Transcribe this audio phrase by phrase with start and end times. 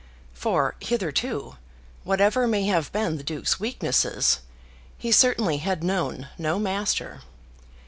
[0.33, 1.57] For, hitherto,
[2.03, 4.39] whatever may have been the Duke's weaknesses,
[4.97, 7.21] he certainly had known no master.